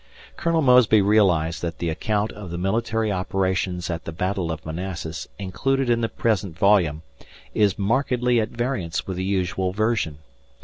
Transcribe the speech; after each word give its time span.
Colonel 0.35 0.63
Mosby 0.63 0.99
realized 1.03 1.61
that 1.61 1.77
the 1.77 1.91
account 1.91 2.31
of 2.31 2.49
the 2.49 2.57
military 2.57 3.11
operations 3.11 3.87
at 3.91 4.03
the 4.05 4.11
Battle 4.11 4.51
of 4.51 4.65
Manassas 4.65 5.29
included 5.37 5.91
in 5.91 6.01
the 6.01 6.09
present 6.09 6.57
volume 6.57 7.03
is 7.53 7.77
markedly 7.77 8.39
at 8.41 8.49
variance 8.49 9.05
with 9.05 9.17
the 9.17 9.23
usual 9.23 9.73
version. 9.73 10.17